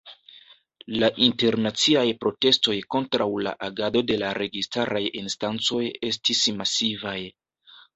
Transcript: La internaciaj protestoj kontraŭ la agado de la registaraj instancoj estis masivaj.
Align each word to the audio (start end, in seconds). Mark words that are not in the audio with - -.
La 1.03 1.09
internaciaj 1.25 2.07
protestoj 2.25 2.75
kontraŭ 2.97 3.29
la 3.49 3.55
agado 3.71 4.05
de 4.11 4.21
la 4.25 4.35
registaraj 4.43 5.07
instancoj 5.25 5.87
estis 6.13 6.47
masivaj. 6.61 7.21